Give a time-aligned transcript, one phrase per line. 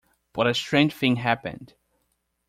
[0.33, 1.75] But a strange thing happened.